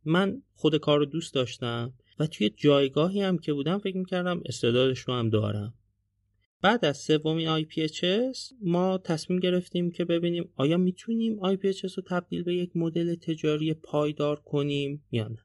[0.05, 4.99] من خود کار رو دوست داشتم و توی جایگاهی هم که بودم فکر می‌کردم استعدادش
[4.99, 5.73] رو هم دارم.
[6.61, 12.55] بعد از سومین IPHS ما تصمیم گرفتیم که ببینیم آیا می‌تونیم IPHS رو تبدیل به
[12.55, 15.37] یک مدل تجاری پایدار کنیم یا نه.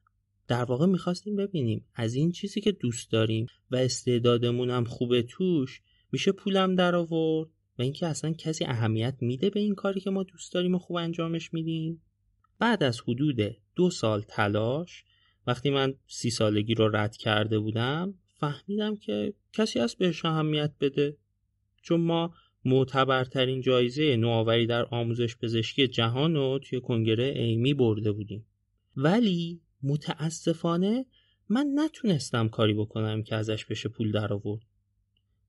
[0.47, 5.81] در واقع می‌خواستیم ببینیم از این چیزی که دوست داریم و استعدادمون هم خوبه توش
[6.11, 10.23] میشه پولم در آورد و اینکه اصلا کسی اهمیت میده به این کاری که ما
[10.23, 12.01] دوست داریم و خوب انجامش میدیم؟
[12.59, 15.03] بعد از حدود دو سال تلاش
[15.47, 21.17] وقتی من سی سالگی رو رد کرده بودم فهمیدم که کسی هست بهش اهمیت بده.
[21.81, 22.33] چون ما
[22.65, 28.45] معتبرترین جایزه نوآوری در آموزش پزشکی جهان رو توی کنگره ایمی برده بودیم.
[28.95, 31.05] ولی متاسفانه
[31.49, 34.61] من نتونستم کاری بکنم که ازش بشه پول در آورد.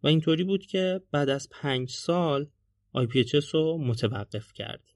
[0.02, 2.46] و اینطوری بود که بعد از پنج سال
[2.96, 4.89] IPHS رو متوقف کردیم.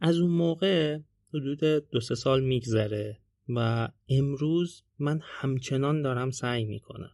[0.00, 0.98] از اون موقع
[1.34, 7.10] حدود دو سه سال میگذره و امروز من همچنان دارم سعی می‌کنم.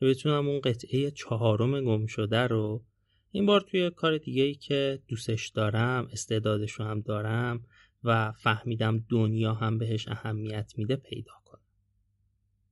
[0.00, 2.84] بتونم اون قطعه چهارم گم شده رو
[3.30, 7.64] این بار توی کار دیگه ای که دوستش دارم استعدادش رو هم دارم
[8.04, 11.62] و فهمیدم دنیا هم بهش اهمیت میده پیدا کنم.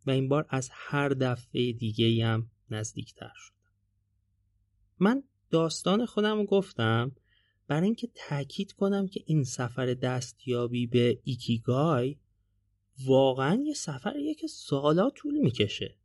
[0.06, 3.56] و این بار از هر دفعه دیگه هم نزدیکتر شدم.
[4.98, 7.12] من داستان خودم رو گفتم
[7.70, 12.16] برای اینکه تاکید کنم که این سفر دستیابی به ایکیگای
[13.04, 15.96] واقعا یه سفریه که سالا طول می‌کشه.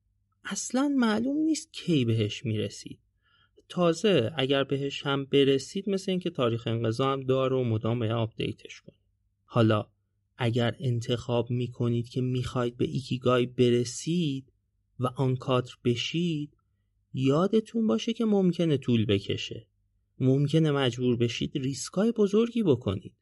[0.44, 3.00] اصلا معلوم نیست کی بهش می‌رسید.
[3.70, 8.64] تازه اگر بهش هم برسید مثل اینکه تاریخ انقضا هم داره و مدام باید update
[8.64, 9.00] ش کنید.
[9.46, 9.88] حالا
[10.38, 14.52] اگر انتخاب می‌کنید که می‌خواید به ایکیگای برسید
[15.00, 16.58] و آن کادر بشید
[17.14, 19.68] یادتون باشه که ممکنه طول بکشه.
[20.20, 23.14] ممکنه مجبور بشید ریسکای بزرگی بکنید.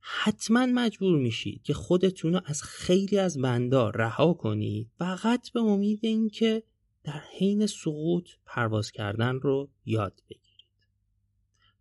[0.00, 4.90] حتما مجبور میشید که خودتون رو از خیلی از بندا رها کنید.
[4.98, 6.62] فقط به امید اینکه
[7.04, 10.66] در حین سقوط پرواز کردن رو یاد بگیرید.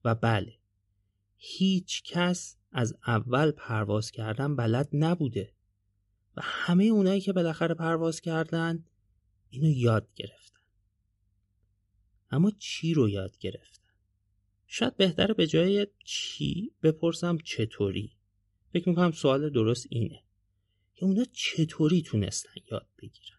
[0.06, 0.54] و بله
[1.38, 5.54] هیچ کس از اول پرواز کردن بلد نبوده.
[6.38, 8.86] و همه اونایی که بالاخره پرواز کردن
[9.50, 10.60] اینو یاد گرفتن.
[12.32, 13.81] اما چی رو یاد گرفتن؟
[14.74, 18.12] شاید بهتره به جای چی بپرسم چطوری؟
[18.74, 20.24] فکر می‌کنم سوال درست اینه.
[20.96, 23.38] که اونا چطوری تونستن یاد بگیرن؟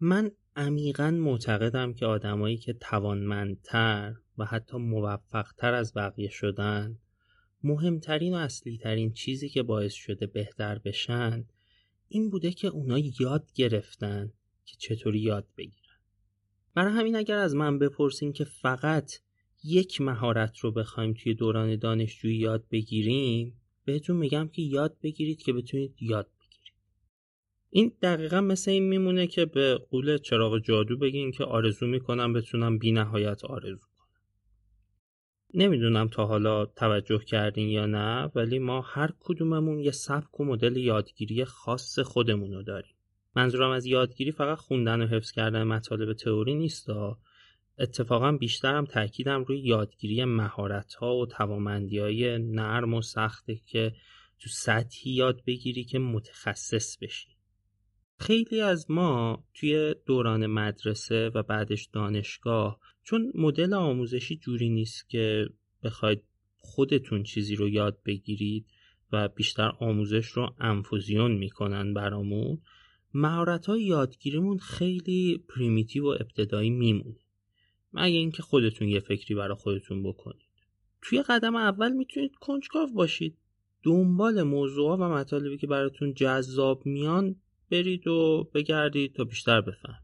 [0.00, 6.98] من عمیقا معتقدم که آدمایی که توانمندتر و حتی موفقتر از بقیه شدن
[7.62, 11.44] مهمترین و اصلی ترین چیزی که باعث شده بهتر بشن
[12.08, 14.32] این بوده که اونا یاد گرفتن
[14.64, 15.98] که چطوری یاد بگیرن.
[16.74, 19.12] برای همین اگر از من بپرسین که فقط
[19.64, 25.52] یک مهارت رو بخوایم توی دوران دانشجویی یاد بگیریم بهتون میگم که یاد بگیرید که
[25.52, 26.30] بتونید یاد
[27.70, 32.78] این دقیقا مثل این میمونه که به قول چراغ جادو بگین که آرزو می‌کنم بتونم
[32.78, 33.86] بی نهایت آرزو
[35.54, 40.76] نمی‌دونم تا حالا توجه کردین یا نه ولی ما هر کدوممون یه سبک و مدل
[40.76, 42.94] یادگیری خاص خودمون رو داریم.
[43.36, 46.88] منظورم از یادگیری فقط خوندن و حفظ کردن مطالب تئوری نیست
[47.78, 53.92] اتفاقا بیشترم تاکیدم روی یادگیری مهارت ها و توامندی های نرم و سخته که
[54.38, 57.28] تو سطحی یاد بگیری که متخصص بشی.
[58.18, 65.48] خیلی از ما توی دوران مدرسه و بعدش دانشگاه چون مدل آموزشی جوری نیست که
[65.82, 66.22] بخواید
[66.58, 68.66] خودتون چیزی رو یاد بگیرید
[69.12, 72.58] و بیشتر آموزش رو انفوزیون می‌کنن برامون
[73.14, 77.20] مهارت های یادگیریمون خیلی پریمیتیو و ابتدایی میمونه.
[77.92, 80.48] مگه اینکه خودتون یه فکری برای خودتون بکنید.
[81.02, 83.38] توی قدم اول می‌تونید کنجکاو باشید.
[83.82, 87.36] دنبال موضوعات و مطالبی که براتون جذاب میان
[87.70, 90.03] برید و بگردید تا بیشتر بفهم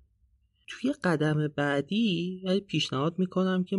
[0.71, 3.77] توی قدم بعدی پیشنهاد می‌کنم که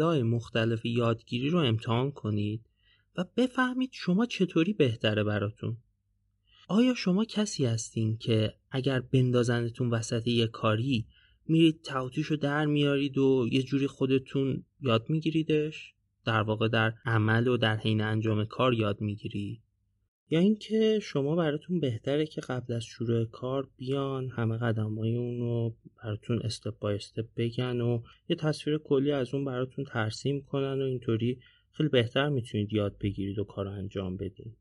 [0.00, 2.60] های مختلف یادگیری رو امتحان کنید
[3.16, 5.76] و بفهمید شما چطوری بهتره براتون.
[6.68, 11.06] آیا شما کسی هستین که اگر بندازنتون وسط یه کاری
[11.46, 17.48] میرید توتیش رو در میارید و یه جوری خودتون یاد میگیریدش؟ در واقع در عمل
[17.48, 19.60] و در حین انجام کار یاد می‌گیرید؟
[20.32, 25.40] یا اینکه شما براتون بهتره که قبل از شروع کار بیان همه قدم های اون
[25.40, 30.82] رو براتون استپ بای استپ بگن و یه تصویر کلی از اون براتون ترسیم کنن
[30.82, 31.40] و اینطوری
[31.72, 34.52] خیلی بهتر می‌تونید یاد بگیرید و کار انجام بدین.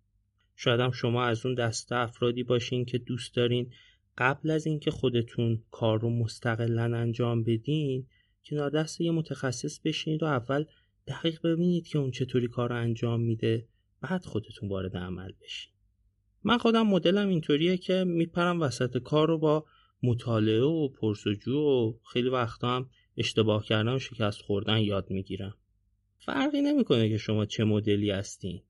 [0.55, 3.71] شاید هم شما از اون دسته افرادی باشین که دوست دارین
[4.17, 8.07] قبل از اینکه خودتون کار رو مستقلا انجام بدین
[8.45, 10.65] کنار دست یه متخصص بشینید و اول
[11.07, 13.67] دقیق ببینید که اون چطوری کار رو انجام میده.
[14.01, 15.73] بعد خودتون وارد عمل بشین.
[16.43, 19.65] من خودم مدلم اینطوریه که میپرم وسط کار رو با
[20.03, 25.57] مطالعه و پرسجو و خیلی وقتا هم اشتباه کردن و شکست خوردن یاد می‌گیرم.
[26.17, 28.61] فرقی نمی‌کنه که شما چه مدلی هستین.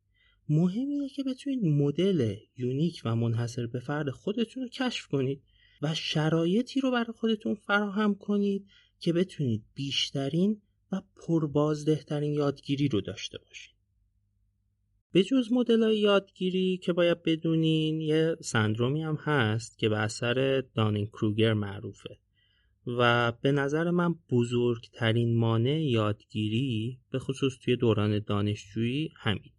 [0.50, 5.41] مهم اینه که بتونید مدل یونیک و منحصر به فرد خودتون رو کشف کنید
[5.82, 8.67] و شرایطی رو برای خودتون فراهم کنید
[9.00, 13.81] که بتونید بیشترین و پربازدهترین یادگیری رو داشته باشید.
[15.13, 21.08] به جز مدل یادگیری که باید بدونین یه سندرومی هم هست که به اثر دانینگ
[21.08, 22.17] کروگر معروفه
[22.88, 29.52] و به نظر من بزرگترین مانع یادگیری به خصوص توی دوران دانشجویی همین.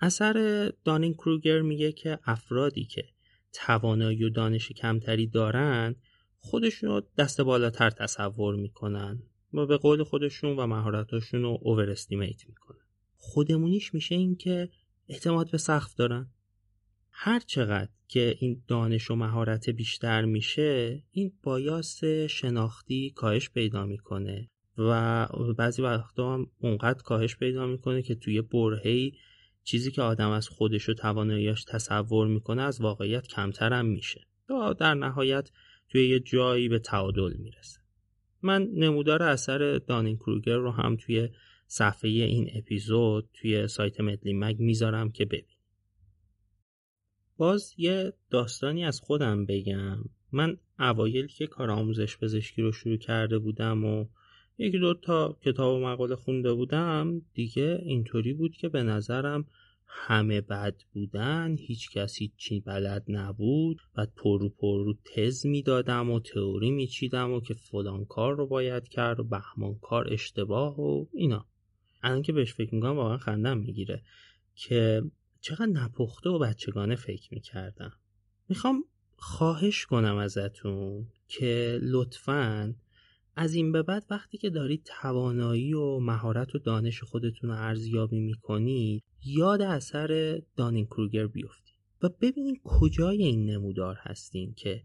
[0.00, 3.04] اثر دانینگ کروگر میگه که افرادی که
[3.52, 5.94] توانایی و دانش کمتری دارن
[6.38, 12.48] خودشون رو دست بالاتر تصور می‌کنن و به قول خودشون و مهارتاشون رو اوور استیمیت
[12.48, 12.78] می‌کنن.
[13.16, 14.68] خودمونیش میشه این که
[15.12, 16.30] اعتماد به سقف دارن.
[17.10, 24.50] هر چقدر که این دانش و مهارت بیشتر میشه این بایاس شناختی کاهش پیدا می‌کنه.
[24.78, 25.26] و
[25.58, 29.12] بعضی وقتا هم اونقدر کاهش پیدا می‌کنه که توی برهی
[29.64, 34.20] چیزی که آدم از خودش و تواناییاش تصور می‌کنه از واقعیت کمتر هم میشه.
[34.48, 35.50] تا در نهایت
[35.88, 37.80] توی یه جایی به تعادل می‌رسه.
[38.42, 41.28] من نمودار اثر دانین کروگر رو هم توی
[41.74, 45.56] صفحه این اپیزود توی سایت مدلی مگ می‌ذارم که ببین
[47.36, 50.04] باز یه داستانی از خودم بگم.
[50.32, 54.06] من اوایل که کار آموزش پزشکی رو شروع کرده بودم و
[54.58, 59.46] یکی دو تا کتاب و مقاله خونده بودم دیگه اینطوری بود که به نظرم
[59.86, 63.80] همه بد بودن هیچ کسی چی بلد نبود.
[63.94, 69.20] بعد پررو پررو تز می‌دادم و تئوری میچیدم و که فلان کار رو باید کرد
[69.20, 71.46] و بهمان کار اشتباه و اینا.
[72.02, 74.02] الان که بهش فکر می‌کنم واقعا خندم می‌گیره
[74.54, 75.02] که
[75.40, 77.92] چقدر نپخته و بچگانه فکر می‌کردم.
[78.48, 78.84] می‌خوام
[79.16, 82.74] خواهش کنم ازتون که لطفاً
[83.36, 88.20] از این به بعد وقتی که دارید توانایی و مهارت و دانش خودتون رو ارزیابی
[88.20, 91.76] می‌کنید یاد اثر دانینگ کروگر بیفتید.
[92.02, 94.82] و ببینید کجای این نمودار هستین که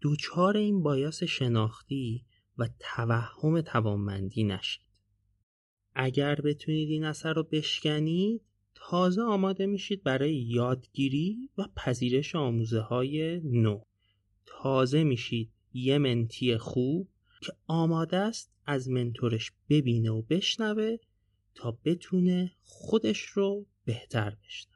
[0.00, 2.24] دوچار این بایاس شناختی
[2.58, 4.89] و توهم توانمندی نشید.
[5.94, 8.42] اگر بتونید این اثر رو بشکنید
[8.74, 13.80] تازه آماده میشید برای یادگیری و پذیرش آموزه های نو.
[14.46, 17.08] تازه میشید یه منتی خوب
[17.40, 20.96] که آماده است از منتورش ببینه و بشنوه
[21.54, 24.69] تا بتونه خودش رو بهتر بشناسه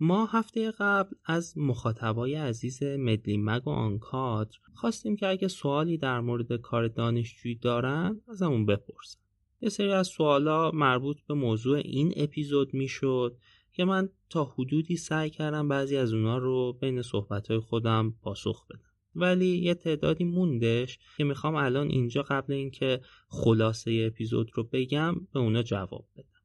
[0.00, 6.20] ما هفته قبل از مخاطبای عزیز مدلی مگ و آنکادر خواستیم که اگه سوالی در
[6.20, 9.18] مورد کار دانشجویی دارن از همون بپرسن.
[9.60, 13.36] یه سری از سوالا مربوط به موضوع این اپیزود می‌شد
[13.72, 18.80] که من تا حدودی سعی کردم بعضی از اونا رو بین صحبتهای خودم پاسخ بدم.
[19.14, 25.40] ولی یه تعدادی موندش که می‌خوام الان اینجا قبل اینکه خلاصه اپیزود رو بگم به
[25.40, 26.35] اونا جواب بدم.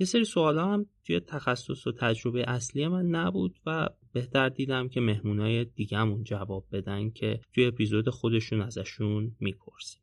[0.00, 5.00] یه سری سوال هم توی تخصص و تجربه اصلی من نبود و بهتر دیدم که
[5.00, 10.02] مهمونای دیگهمون جواب بدن که توی اپیزود خودشون ازشون می‌پرسیم.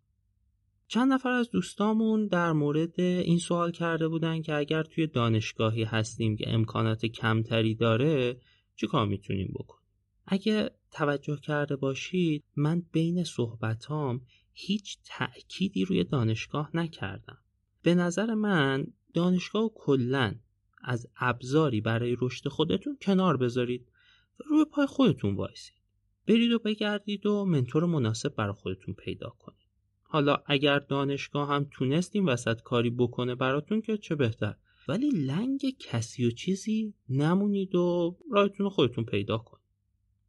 [0.87, 6.35] چند نفر از دوستامون در مورد این سوال کرده بودن که اگر توی دانشگاهی هستیم
[6.35, 8.37] که امکانات کمتری داره
[8.75, 9.87] چی کار می‌تونیم بکنیم؟
[10.25, 14.21] اگه توجه کرده باشید من بین صحبتام
[14.53, 17.37] هیچ تأکیدی روی دانشگاه نکردم.
[17.81, 20.35] به نظر من دانشگاه و کلا
[20.83, 23.87] از ابزاری برای رشد خودتون کنار بذارید
[24.39, 25.77] و روی پای خودتون وایسید.
[26.27, 29.67] برید و بگردید و منتور مناسب برای خودتون پیدا کنید.
[30.03, 34.55] حالا اگر دانشگاه هم تونست این وسط کاری بکنه براتون که چه بهتر.
[34.87, 39.67] ولی لنگ کسی و چیزی نمونید و راهتون خودتون پیدا کنید.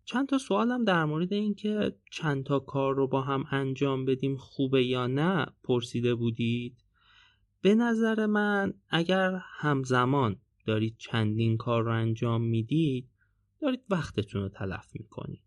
[0.04, 4.84] چند تا سوالم در مورد اینکه چند تا کار رو با هم انجام بدیم خوبه
[4.84, 6.87] یا نه پرسیده بودید.
[7.62, 13.08] به نظر من اگر همزمان دارید چندین کار رو انجام می‌دید
[13.60, 15.42] دارید وقتتون رو تلف می‌کنید.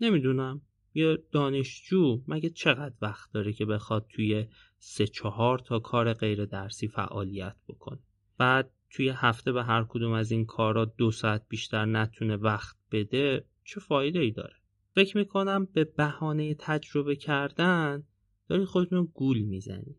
[0.00, 0.62] نمی‌دونم
[0.94, 4.46] یه دانشجو مگه چقدر وقت داره که بخواد توی
[4.78, 7.98] سه چهار تا کار غیر درسی فعالیت بکنه؟
[8.38, 13.44] بعد توی هفته به هر کدوم از این کارا دو ساعت بیشتر نتونه وقت بده
[13.64, 14.54] چه فایده ای داره؟
[14.94, 18.02] فکر می‌کنم به بهانه تجربه کردن
[18.48, 19.96] دارید خودتون گول می‌زنید.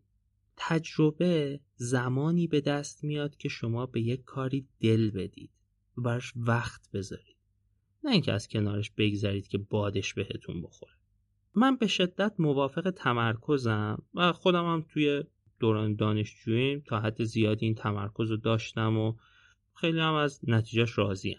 [0.56, 5.50] تجربه زمانی به دست میاد که شما به یک کاری دل بدید
[5.98, 7.36] و براش وقت بذارید.
[8.04, 10.92] نه اینکه از کنارش بگذارید که بادش بهتون بخوره.
[11.54, 15.24] من به شدت موافق تمرکزم و خودم هم توی
[15.60, 19.14] دوران دانشجوییم تا حد زیادی این تمرکز رو داشتم و
[19.74, 21.38] خیلی هم از نتیجهش راضیم.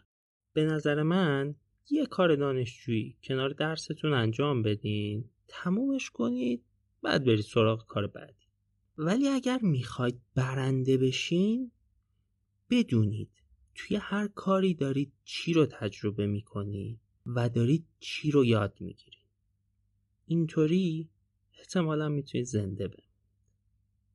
[0.53, 1.55] به نظر من
[1.89, 6.63] یه کار دانشجویی کنار درستون انجام بدین تمومش کنید
[7.03, 8.36] بعد برید سراغ کار بعدی
[8.98, 11.72] ولی اگر می‌خواید برنده بشین
[12.70, 13.30] بدونید
[13.76, 19.28] توی هر کاری دارید چی رو تجربه می‌کنید و دارید چی رو یاد می‌گیرید.
[20.26, 21.10] اینطوری
[21.60, 23.08] احتمالا می‌تونید زنده بمونید.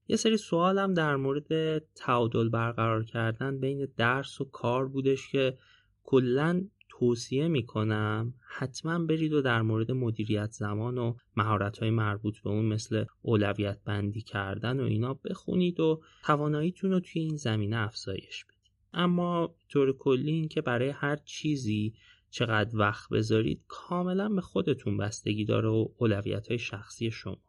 [0.09, 5.59] یه سری سوالم در مورد تعادل برقرار کردن بین درس و کار بودش که
[6.03, 6.68] کلا
[6.99, 12.64] توصیه می‌کنم حتما برید و در مورد مدیریت زمان و مهارت های مربوط به اون
[12.64, 18.72] مثل اولویت بندی کردن و اینا بخونید و تواناییتون رو توی این زمینه افزایش بدید.
[18.93, 21.95] اما طور کلی این که برای هر چیزی
[22.30, 27.43] چقدر وقت بذارید کاملا به خودتون بستگی داره و اولویت های شخصی شما.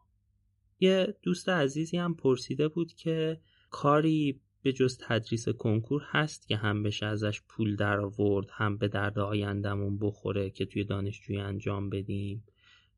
[0.80, 3.40] یه دوست عزیزی هم پرسیده بود که
[3.70, 8.88] کاری به جز تدریس کنکور هست که هم بشه ازش پول در آورد هم به
[8.88, 12.44] درد آیندهمون بخوره که توی دانشجویی انجام بدیم.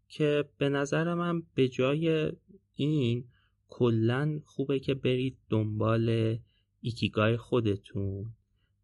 [0.09, 2.33] که به نظر من به جای
[2.75, 3.25] این
[3.69, 6.39] کلا خوبه که برید دنبال
[6.81, 8.35] ایکیگای خودتون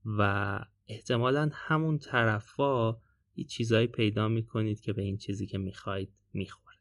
[0.05, 2.97] و احتمالا همون طرفا
[3.37, 6.77] یه چیزایی پیدا می‌کنید که به این چیزی که می‌خواید می‌خوره.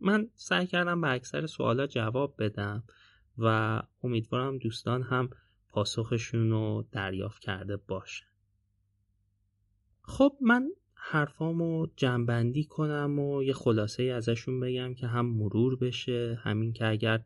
[0.00, 2.84] من سعی کردم به اکثر سوالات جواب بدم.
[3.38, 5.30] و امیدوارم دوستان هم
[5.68, 8.26] پاسخشون رو دریافت کرده باشن.
[10.02, 16.72] خب من حرفامو جنبندی کنم و یه خلاصه ازشون بگم که هم مرور بشه همین
[16.72, 17.24] که اگر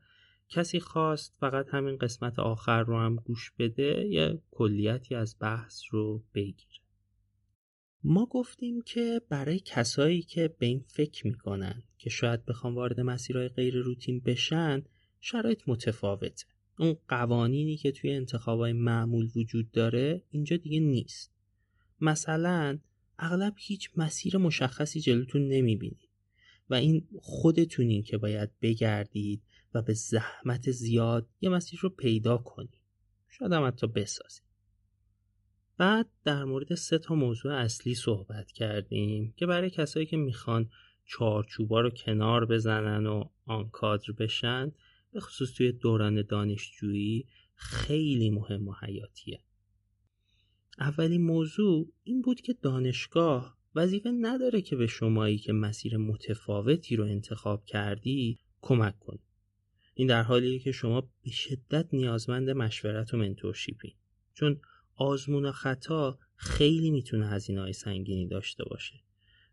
[0.48, 6.22] کسی خواست فقط همین قسمت آخر رو هم گوش بده یه کلیتی از بحث رو
[6.34, 6.80] بگیره.
[8.04, 13.48] ما گفتیم که برای کسایی که به این فکر می‌کنن که شاید بخوام وارد مسیرهای
[13.48, 14.82] غیر روتین بشن
[15.26, 16.44] شرایط متفاوته
[16.78, 21.32] اون قوانینی که توی انتخابای معمول وجود داره اینجا دیگه نیست.
[22.00, 22.78] مثلا
[23.18, 26.08] اغلب هیچ مسیر مشخصی جلوتون نمی‌بینید
[26.70, 29.42] و این خودتونین که باید بگردید
[29.74, 32.80] و به زحمت زیاد یه مسیر رو پیدا کنید
[33.28, 34.44] شاید هم حتی بسازید
[35.76, 40.70] بعد در مورد سه تا موضوع اصلی صحبت کردیم که برای کسایی که می‌خوان
[41.04, 44.72] چارچوبا رو کنار بزنن و آن کادر بشن
[45.14, 49.40] به خصوص توی دوران دانشجویی خیلی مهم و حیاتیه.
[50.78, 57.04] اولین موضوع این بود که دانشگاه وظیفه نداره که به شمایی که مسیر متفاوتی رو
[57.04, 59.18] انتخاب کردی کمک کنه
[59.94, 63.96] این در حالیه که شما به شدت نیازمند مشورت و منتورشیپی.
[64.34, 64.60] چون
[64.94, 68.94] آزمون و خطا خیلی می‌تونه هزینه های سنگینی داشته باشه.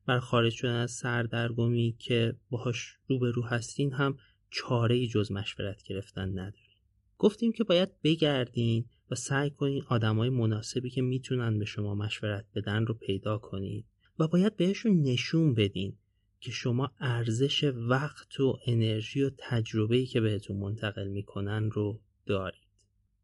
[0.05, 4.17] بر خارج شدن از سردرگمی که باهاش روبرو هستین هم
[4.51, 6.71] چاره جز مشورت گرفتن نداریم
[7.17, 12.85] گفتیم که باید بگردین و سعی کنین آدمای مناسبی که می‌تونن به شما مشورت بدن
[12.85, 13.85] رو پیدا کنید
[14.19, 15.97] و باید بهشون نشون بدین
[16.39, 22.67] که شما ارزش وقت و انرژی و تجربه‌ای که بهتون منتقل می‌کنن رو دارید.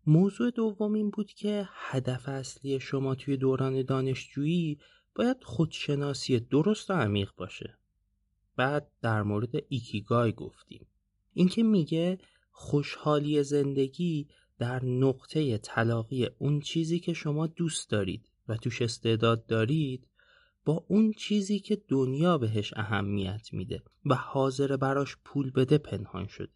[0.08, 4.80] موضوع دوم این بود که هدف اصلی شما توی دوران دانشجویی
[5.16, 7.78] باید خودشناسی درست و عمیق باشه.
[8.56, 10.88] بعد در مورد ایکیگای گفتیم.
[11.38, 12.18] اینکه میگه
[12.52, 14.28] خوشحالی زندگی
[14.60, 20.08] در نقطه تلاقی اون چیزی که شما دوست دارید و توش استعداد دارید
[20.66, 26.54] با اون چیزی که دنیا بهش اهمیت میده و حاضر براش پول بده پنهان شده.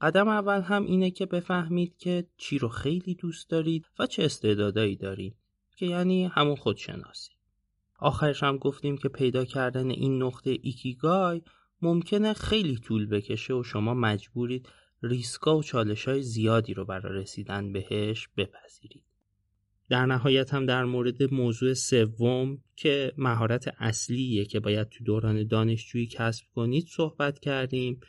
[0.00, 4.96] قدم اول هم اینه که بفهمید که چی رو خیلی دوست دارید و چه استعدادایی
[4.96, 5.36] دارید
[5.76, 7.30] که یعنی همون خودشناسی.
[7.98, 11.42] آخرش هم گفتیم که پیدا کردن این نقطه ایکیگای
[11.82, 14.68] ممکنه خیلی طول بکشه و شما مجبورید
[15.02, 19.04] ریسکا و چالش های زیادی رو برای رسیدن بهش بپذیرید.
[19.88, 26.06] در نهایت هم در مورد موضوع سوم که مهارت اصلیه که باید تو دوران دانشجویی
[26.06, 28.00] کسب کنید صحبت کردیم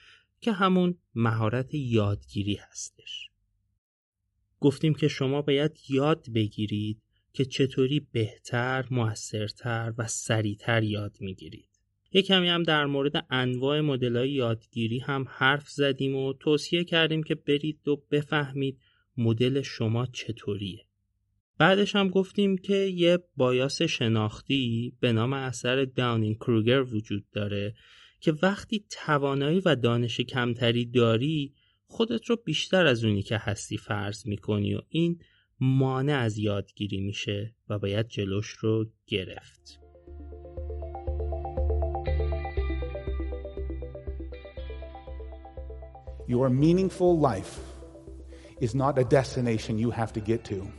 [0.41, 3.29] که همون مهارت یادگیری هستش.
[4.59, 7.01] گفتیم که شما باید یاد بگیرید
[7.33, 11.70] که چطوری بهتر، موثرتر و سریعتر یاد می‌گیرید.
[12.13, 17.35] یک کمی هم در مورد انواع مدل یادگیری هم حرف زدیم و توصیه کردیم که
[17.35, 18.79] برید و بفهمید
[19.17, 20.85] مدل شما چطوریه.
[21.57, 27.75] بعدش هم گفتیم که یه بایاس شناختی به نام اثر داونینگ کروگر وجود داره
[28.19, 31.53] که وقتی توانایی و دانش کمتری داری
[31.85, 35.19] خودت رو بیشتر از اونی که هستی فرض می‌کنی و این
[35.59, 39.79] مانع از یادگیری میشه و باید جلوش رو گرفت.
[46.31, 47.59] Your meaningful life
[48.61, 50.71] is not a destination you have to get to.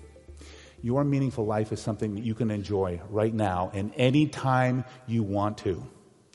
[0.80, 5.22] Your meaningful life is something that you can enjoy right now and any time you
[5.22, 5.86] want to.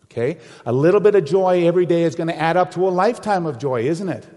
[0.03, 0.37] Okay?
[0.67, 3.47] A little bit of joy every day is going to add up to a lifetime
[3.47, 4.27] of joy, isn't it?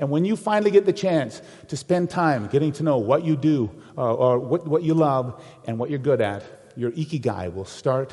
[0.00, 3.36] And when you finally get the chance to spend time getting to know what you
[3.36, 6.42] do uh, or what, what you love and what you're good at,
[6.74, 8.12] your ikigai will start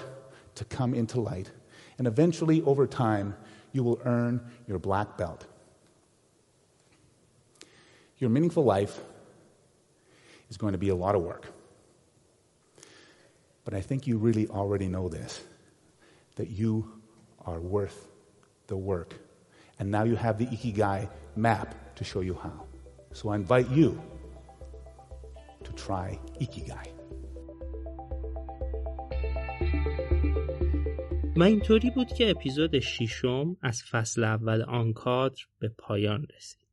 [0.54, 1.50] to come into light.
[1.97, 3.36] And eventually, over time,
[3.72, 5.45] you will earn your black belt.
[8.17, 8.99] Your meaningful life
[10.49, 11.45] is going to be a lot of work.
[13.63, 15.41] But I think you really already know this
[16.36, 16.89] that you
[17.45, 18.07] are worth
[18.67, 19.13] the work.
[19.78, 22.65] And now you have the Ikigai map to show you how.
[23.13, 24.01] So I invite you
[25.63, 26.99] to try Ikigai.
[31.40, 36.68] و اینطوری بود که اپیزود ششم از فصل اول آنکادر به پایان رسید.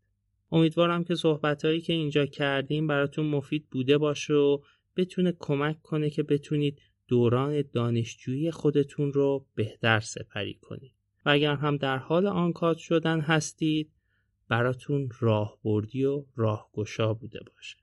[0.53, 4.59] امیدوارم که صحبتهایی که اینجا کردیم براتون مفید بوده باشه و
[4.97, 10.95] بتونه کمک کنه که بتونید دوران دانشجویی خودتون رو بهتر سپری کنید.
[11.27, 13.93] و اگر هم در حال آنکاد شدن هستید
[14.49, 17.77] براتون راهبردی و راهگشا بوده باشه.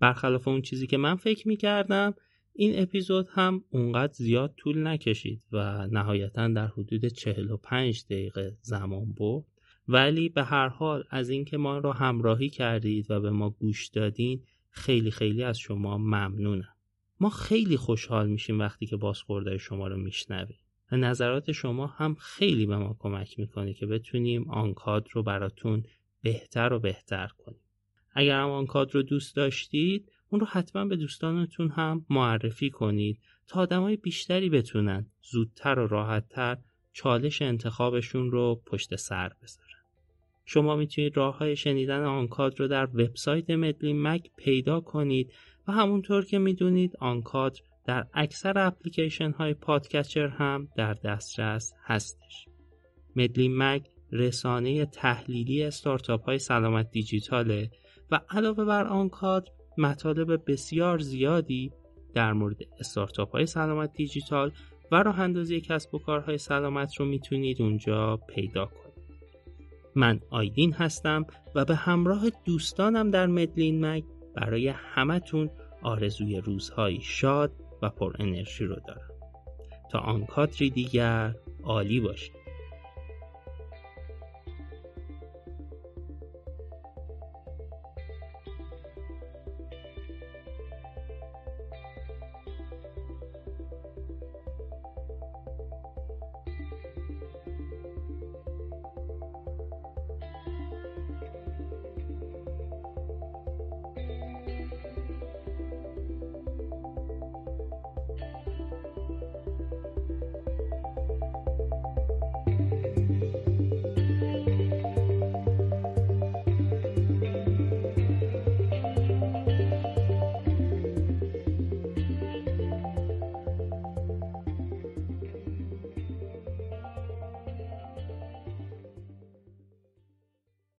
[0.00, 2.14] برخلاف اون چیزی که من فکر می کردم
[2.52, 9.44] این اپیزود هم اونقدر زیاد طول نکشید و نهایتا در حدود 45 دقیقه زمان برد.
[9.88, 14.42] ولی به هر حال از اینکه ما را همراهی کردید و به ما گوش دادین
[14.70, 16.74] خیلی خیلی از شما ممنونم.
[17.20, 20.58] ما خیلی خوشحال میشیم وقتی که بازخورده شما رو میشنویم.
[20.92, 25.84] و نظرات شما هم خیلی به ما کمک می‌کنه که بتونیم آنکاد رو براتون
[26.22, 27.60] بهتر و بهتر کنیم.
[28.12, 33.60] اگر هم آنکاد رو دوست داشتید اون رو حتما به دوستانتون هم معرفی کنید تا
[33.60, 36.56] آدمای بیشتری بتونن زودتر و راحتتر
[36.92, 39.70] چالش انتخابشون رو پشت سر بذارن.
[40.44, 45.32] شما می‌تونید راه های شنیدن آنکاد رو در وبسایت مدلین مک پیدا کنید
[45.68, 47.56] و همونطور که می‌دونید آنکاد
[47.86, 52.46] در اکثر اپلیکیشن های پادگیر هم در دسترس هستش.
[53.16, 57.70] مدلین مک رسانه تحلیلی استارتاپ های سلامت دیجیتاله
[58.10, 59.48] و علاوه بر آنکاد
[59.80, 61.72] مطالب بسیار زیادی
[62.14, 64.52] در مورد استارتاپ های سلامت دیجیتال
[64.92, 68.80] و راه اندازی کسب و کارهای سلامت رو می‌تونید اونجا پیدا کنید.
[69.94, 74.04] من آیدین هستم و به همراه دوستانم در مدلین مک
[74.34, 75.50] برای همتون
[75.82, 77.52] آرزوی روزهای شاد
[77.82, 79.10] و پر انرژی رو دارم.
[79.90, 82.39] تا آن کاتری دیگر عالی باشید.